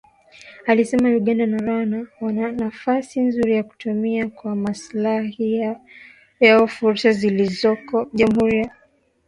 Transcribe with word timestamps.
Alisema 0.67 1.09
Uganda 1.09 1.45
na 1.47 1.57
Rwanda 1.63 1.97
wana 2.21 2.51
nafasi 2.51 3.19
nzuri 3.21 3.51
ya 3.53 3.63
kutumia 3.63 4.29
kwa 4.29 4.55
maslahi 4.55 5.53
yao 6.39 6.67
fursa 6.67 7.11
zilizoko 7.11 8.07
Jamuhuri 8.13 8.57
ya 8.57 8.63
kidemokrasia 8.63 8.63
ya 8.63 8.67
kongo 8.71 8.79